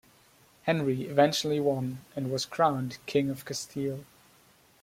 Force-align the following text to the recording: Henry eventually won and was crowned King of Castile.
Henry 0.63 1.03
eventually 1.03 1.59
won 1.59 2.03
and 2.15 2.31
was 2.31 2.43
crowned 2.47 2.97
King 3.05 3.29
of 3.29 3.45
Castile. 3.45 4.03